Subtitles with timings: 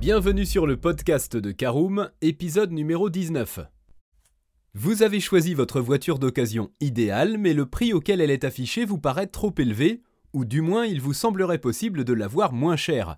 [0.00, 3.60] Bienvenue sur le podcast de Caroom, épisode numéro 19.
[4.74, 8.98] Vous avez choisi votre voiture d'occasion idéale, mais le prix auquel elle est affichée vous
[8.98, 10.02] paraît trop élevé,
[10.34, 13.16] ou du moins il vous semblerait possible de l'avoir moins cher.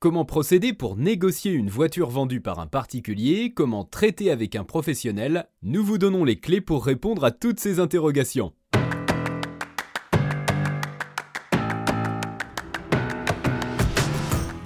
[0.00, 3.54] Comment procéder pour négocier une voiture vendue par un particulier?
[3.54, 5.48] Comment traiter avec un professionnel?
[5.62, 8.52] Nous vous donnons les clés pour répondre à toutes ces interrogations.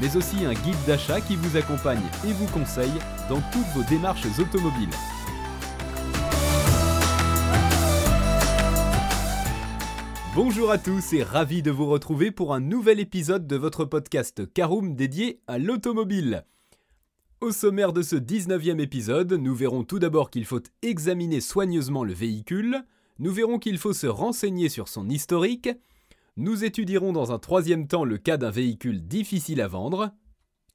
[0.00, 4.26] mais aussi un guide d'achat qui vous accompagne et vous conseille dans toutes vos démarches
[4.38, 4.90] automobiles.
[10.34, 14.52] Bonjour à tous et ravi de vous retrouver pour un nouvel épisode de votre podcast
[14.52, 16.44] Caroom dédié à l'automobile.
[17.40, 22.12] Au sommaire de ce 19e épisode, nous verrons tout d'abord qu'il faut examiner soigneusement le
[22.12, 22.84] véhicule,
[23.18, 25.70] nous verrons qu'il faut se renseigner sur son historique,
[26.38, 30.10] nous étudierons dans un troisième temps le cas d'un véhicule difficile à vendre.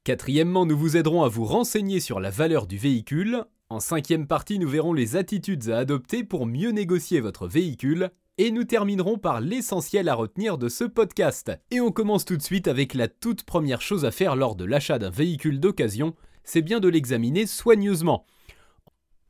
[0.02, 3.44] Quatrièmement, nous vous aiderons à vous renseigner sur la valeur du véhicule.
[3.68, 8.10] En cinquième partie, nous verrons les attitudes à adopter pour mieux négocier votre véhicule.
[8.38, 11.52] Et nous terminerons par l'essentiel à retenir de ce podcast.
[11.70, 14.64] Et on commence tout de suite avec la toute première chose à faire lors de
[14.64, 18.26] l'achat d'un véhicule d'occasion, c'est bien de l'examiner soigneusement.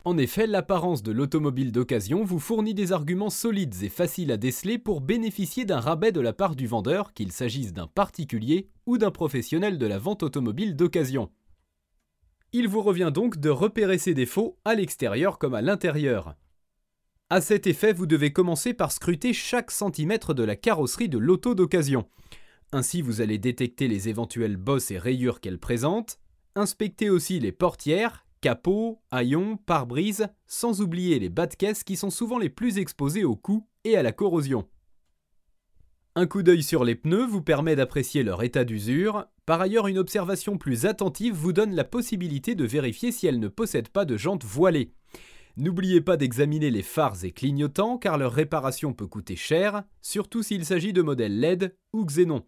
[0.05, 4.77] En effet, l'apparence de l'automobile d'occasion vous fournit des arguments solides et faciles à déceler
[4.77, 9.11] pour bénéficier d'un rabais de la part du vendeur, qu'il s'agisse d'un particulier ou d'un
[9.11, 11.29] professionnel de la vente automobile d'occasion.
[12.51, 16.35] Il vous revient donc de repérer ces défauts à l'extérieur comme à l'intérieur.
[17.29, 21.55] À cet effet, vous devez commencer par scruter chaque centimètre de la carrosserie de l'auto
[21.55, 22.09] d'occasion.
[22.73, 26.19] Ainsi, vous allez détecter les éventuelles bosses et rayures qu'elle présente,
[26.55, 32.09] inspecter aussi les portières, capot, haillons, pare-brise, sans oublier les bas de caisse qui sont
[32.09, 34.67] souvent les plus exposés aux coups et à la corrosion.
[36.15, 39.27] Un coup d'œil sur les pneus vous permet d'apprécier leur état d'usure.
[39.45, 43.47] Par ailleurs, une observation plus attentive vous donne la possibilité de vérifier si elles ne
[43.47, 44.93] possèdent pas de jantes voilées.
[45.55, 50.65] N'oubliez pas d'examiner les phares et clignotants car leur réparation peut coûter cher, surtout s'il
[50.65, 52.45] s'agit de modèles LED ou Xenon.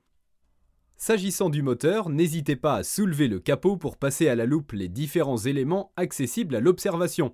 [0.98, 4.88] S'agissant du moteur, n'hésitez pas à soulever le capot pour passer à la loupe les
[4.88, 7.34] différents éléments accessibles à l'observation.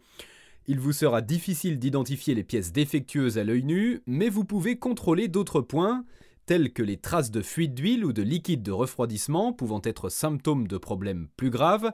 [0.67, 5.27] Il vous sera difficile d'identifier les pièces défectueuses à l'œil nu, mais vous pouvez contrôler
[5.27, 6.05] d'autres points,
[6.47, 10.67] tels que les traces de fuite d'huile ou de liquide de refroidissement pouvant être symptômes
[10.67, 11.91] de problèmes plus graves,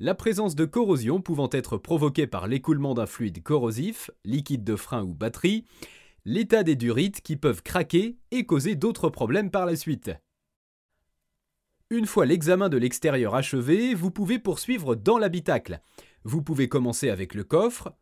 [0.00, 5.04] la présence de corrosion pouvant être provoquée par l'écoulement d'un fluide corrosif, liquide de frein
[5.04, 5.64] ou batterie,
[6.24, 10.10] l'état des durites qui peuvent craquer et causer d'autres problèmes par la suite.
[11.92, 15.80] Une fois l'examen de l'extérieur achevé, vous pouvez poursuivre dans l'habitacle.
[16.22, 17.92] Vous pouvez commencer avec le coffre,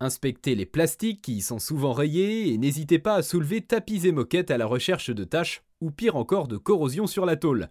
[0.00, 4.10] inspecter les plastiques qui y sont souvent rayés et n'hésitez pas à soulever tapis et
[4.10, 7.68] moquettes à la recherche de taches ou pire encore de corrosion sur la tôle.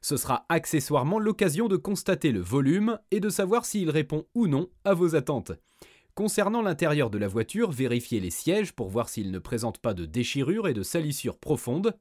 [0.00, 4.70] Ce sera accessoirement l'occasion de constater le volume et de savoir s'il répond ou non
[4.84, 5.52] à vos attentes.
[6.14, 10.06] Concernant l'intérieur de la voiture, vérifiez les sièges pour voir s'ils ne présentent pas de
[10.06, 11.94] déchirures et de salissures profondes,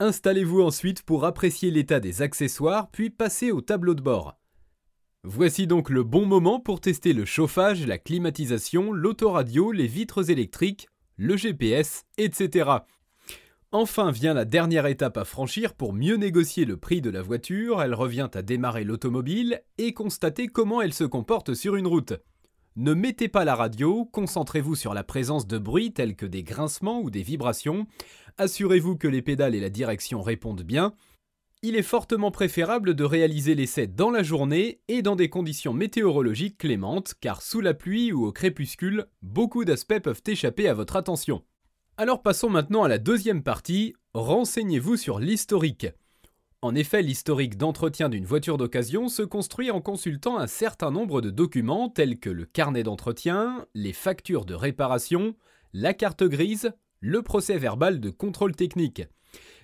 [0.00, 4.36] Installez-vous ensuite pour apprécier l'état des accessoires, puis passez au tableau de bord.
[5.24, 10.88] Voici donc le bon moment pour tester le chauffage, la climatisation, l'autoradio, les vitres électriques,
[11.16, 12.70] le GPS, etc.
[13.70, 17.80] Enfin vient la dernière étape à franchir pour mieux négocier le prix de la voiture,
[17.80, 22.14] elle revient à démarrer l'automobile et constater comment elle se comporte sur une route.
[22.74, 27.00] Ne mettez pas la radio, concentrez-vous sur la présence de bruits tels que des grincements
[27.00, 27.86] ou des vibrations,
[28.38, 30.94] assurez-vous que les pédales et la direction répondent bien.
[31.62, 36.58] Il est fortement préférable de réaliser l'essai dans la journée et dans des conditions météorologiques
[36.58, 41.44] clémentes, car sous la pluie ou au crépuscule, beaucoup d'aspects peuvent échapper à votre attention.
[41.96, 45.86] Alors passons maintenant à la deuxième partie, renseignez-vous sur l'historique.
[46.62, 51.30] En effet, l'historique d'entretien d'une voiture d'occasion se construit en consultant un certain nombre de
[51.30, 55.36] documents tels que le carnet d'entretien, les factures de réparation,
[55.72, 56.72] la carte grise,
[57.02, 59.02] le procès verbal de contrôle technique.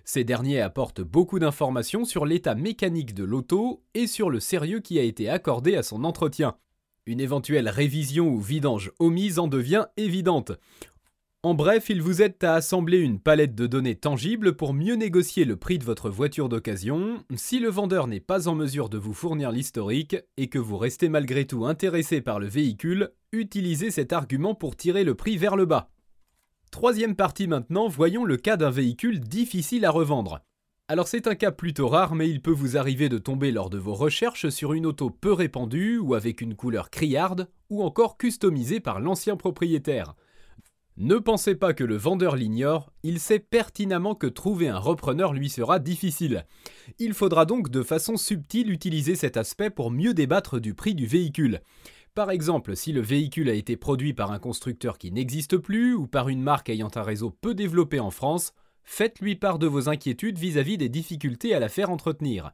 [0.04, 4.98] Ces derniers apportent beaucoup d'informations sur l'état mécanique de l'auto et sur le sérieux qui
[4.98, 6.56] a été accordé à son entretien.
[7.06, 10.52] Une éventuelle révision ou vidange omise en devient évidente.
[11.44, 15.44] En bref, il vous aide à assembler une palette de données tangibles pour mieux négocier
[15.44, 17.22] le prix de votre voiture d'occasion.
[17.36, 21.08] Si le vendeur n'est pas en mesure de vous fournir l'historique et que vous restez
[21.08, 25.66] malgré tout intéressé par le véhicule, utilisez cet argument pour tirer le prix vers le
[25.66, 25.90] bas.
[26.70, 30.40] Troisième partie maintenant, voyons le cas d'un véhicule difficile à revendre.
[30.90, 33.78] Alors c'est un cas plutôt rare, mais il peut vous arriver de tomber lors de
[33.78, 38.80] vos recherches sur une auto peu répandue ou avec une couleur criarde ou encore customisée
[38.80, 40.14] par l'ancien propriétaire.
[40.96, 45.48] Ne pensez pas que le vendeur l'ignore, il sait pertinemment que trouver un repreneur lui
[45.48, 46.44] sera difficile.
[46.98, 51.06] Il faudra donc de façon subtile utiliser cet aspect pour mieux débattre du prix du
[51.06, 51.60] véhicule.
[52.18, 56.08] Par exemple, si le véhicule a été produit par un constructeur qui n'existe plus ou
[56.08, 60.36] par une marque ayant un réseau peu développé en France, faites-lui part de vos inquiétudes
[60.36, 62.50] vis-à-vis des difficultés à la faire entretenir.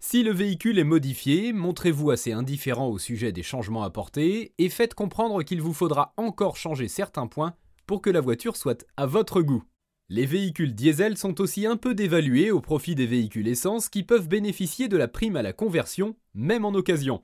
[0.00, 4.92] Si le véhicule est modifié, montrez-vous assez indifférent au sujet des changements apportés et faites
[4.92, 7.54] comprendre qu'il vous faudra encore changer certains points
[7.86, 9.64] pour que la voiture soit à votre goût.
[10.10, 14.28] Les véhicules diesel sont aussi un peu dévalués au profit des véhicules essence qui peuvent
[14.28, 17.22] bénéficier de la prime à la conversion, même en occasion.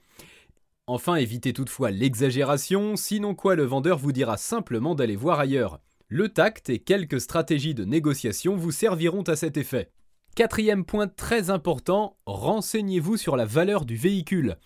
[0.89, 5.81] Enfin, évitez toutefois l'exagération, sinon quoi le vendeur vous dira simplement d'aller voir ailleurs.
[6.07, 9.91] Le tact et quelques stratégies de négociation vous serviront à cet effet.
[10.37, 14.59] Quatrième point très important, renseignez-vous sur la valeur du véhicule.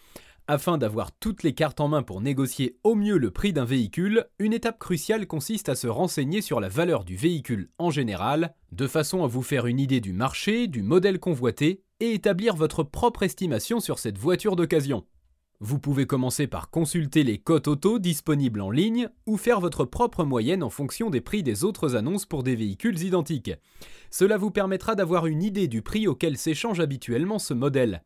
[0.47, 4.27] Afin d'avoir toutes les cartes en main pour négocier au mieux le prix d'un véhicule,
[4.39, 8.87] une étape cruciale consiste à se renseigner sur la valeur du véhicule en général, de
[8.87, 13.23] façon à vous faire une idée du marché, du modèle convoité, et établir votre propre
[13.23, 15.07] estimation sur cette voiture d'occasion.
[15.63, 20.25] Vous pouvez commencer par consulter les cotes auto disponibles en ligne ou faire votre propre
[20.25, 23.53] moyenne en fonction des prix des autres annonces pour des véhicules identiques.
[24.11, 28.03] Cela vous permettra d'avoir une idée du prix auquel s'échange habituellement ce modèle.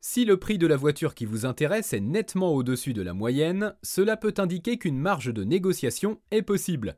[0.00, 3.74] Si le prix de la voiture qui vous intéresse est nettement au-dessus de la moyenne,
[3.82, 6.96] cela peut indiquer qu'une marge de négociation est possible.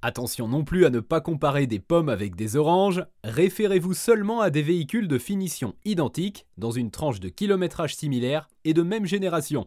[0.00, 4.48] Attention non plus à ne pas comparer des pommes avec des oranges, référez-vous seulement à
[4.48, 9.66] des véhicules de finition identique, dans une tranche de kilométrage similaire et de même génération.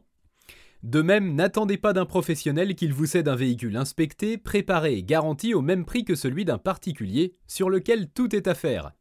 [0.83, 5.53] De même, n'attendez pas d'un professionnel qu'il vous cède un véhicule inspecté, préparé et garanti
[5.53, 8.93] au même prix que celui d'un particulier, sur lequel tout est à faire.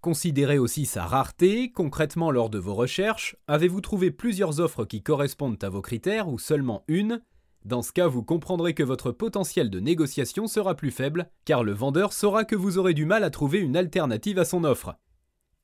[0.00, 5.62] Considérez aussi sa rareté, concrètement lors de vos recherches, avez-vous trouvé plusieurs offres qui correspondent
[5.62, 7.20] à vos critères ou seulement une?
[7.64, 11.72] Dans ce cas, vous comprendrez que votre potentiel de négociation sera plus faible, car le
[11.72, 14.96] vendeur saura que vous aurez du mal à trouver une alternative à son offre.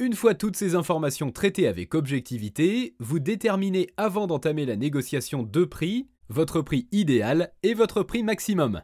[0.00, 5.68] Une fois toutes ces informations traitées avec objectivité, vous déterminez avant d'entamer la négociation deux
[5.68, 8.82] prix, votre prix idéal et votre prix maximum.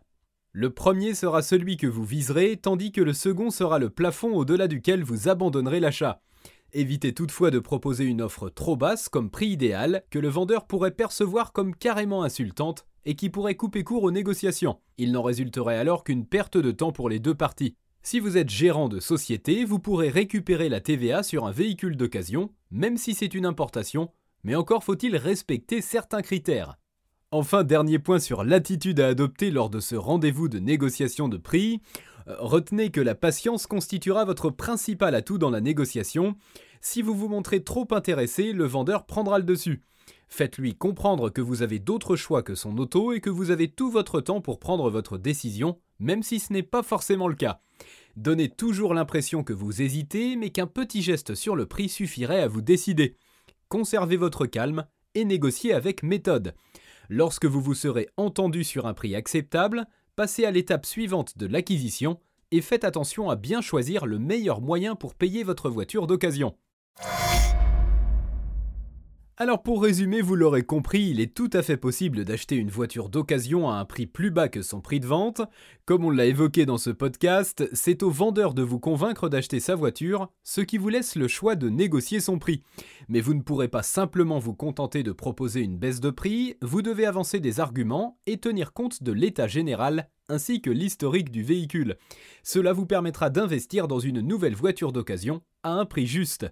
[0.52, 4.68] Le premier sera celui que vous viserez, tandis que le second sera le plafond au-delà
[4.68, 6.22] duquel vous abandonnerez l'achat.
[6.72, 10.92] Évitez toutefois de proposer une offre trop basse comme prix idéal, que le vendeur pourrait
[10.92, 14.78] percevoir comme carrément insultante et qui pourrait couper court aux négociations.
[14.98, 17.74] Il n'en résulterait alors qu'une perte de temps pour les deux parties.
[18.02, 22.50] Si vous êtes gérant de société, vous pourrez récupérer la TVA sur un véhicule d'occasion,
[22.70, 24.10] même si c'est une importation,
[24.42, 26.76] mais encore faut-il respecter certains critères.
[27.30, 31.80] Enfin, dernier point sur l'attitude à adopter lors de ce rendez-vous de négociation de prix.
[32.26, 36.34] Euh, retenez que la patience constituera votre principal atout dans la négociation.
[36.80, 39.82] Si vous vous montrez trop intéressé, le vendeur prendra le dessus.
[40.30, 43.90] Faites-lui comprendre que vous avez d'autres choix que son auto et que vous avez tout
[43.90, 47.60] votre temps pour prendre votre décision, même si ce n'est pas forcément le cas.
[48.16, 52.48] Donnez toujours l'impression que vous hésitez, mais qu'un petit geste sur le prix suffirait à
[52.48, 53.16] vous décider.
[53.68, 56.54] Conservez votre calme et négociez avec méthode.
[57.08, 62.20] Lorsque vous vous serez entendu sur un prix acceptable, passez à l'étape suivante de l'acquisition
[62.52, 66.56] et faites attention à bien choisir le meilleur moyen pour payer votre voiture d'occasion.
[69.42, 73.08] Alors pour résumer, vous l'aurez compris, il est tout à fait possible d'acheter une voiture
[73.08, 75.40] d'occasion à un prix plus bas que son prix de vente.
[75.86, 79.76] Comme on l'a évoqué dans ce podcast, c'est au vendeur de vous convaincre d'acheter sa
[79.76, 82.62] voiture, ce qui vous laisse le choix de négocier son prix.
[83.08, 86.82] Mais vous ne pourrez pas simplement vous contenter de proposer une baisse de prix, vous
[86.82, 91.96] devez avancer des arguments et tenir compte de l'état général ainsi que l'historique du véhicule.
[92.42, 96.46] Cela vous permettra d'investir dans une nouvelle voiture d'occasion à un prix juste.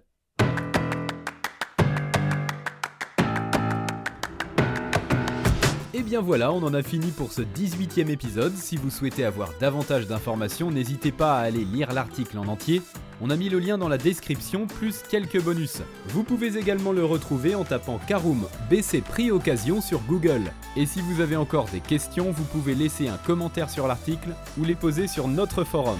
[6.09, 8.55] Bien voilà, on en a fini pour ce 18e épisode.
[8.55, 12.81] Si vous souhaitez avoir davantage d'informations, n'hésitez pas à aller lire l'article en entier.
[13.21, 15.83] On a mis le lien dans la description, plus quelques bonus.
[16.07, 20.51] Vous pouvez également le retrouver en tapant Caroom BC Prix Occasion sur Google.
[20.75, 24.63] Et si vous avez encore des questions, vous pouvez laisser un commentaire sur l'article ou
[24.63, 25.99] les poser sur notre forum.